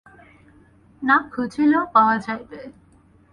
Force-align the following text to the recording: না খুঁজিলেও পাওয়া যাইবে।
না 1.01 1.17
খুঁজিলেও 1.31 1.83
পাওয়া 1.93 2.15
যাইবে। 2.17 2.59